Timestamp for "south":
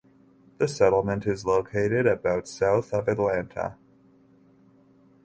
2.47-2.91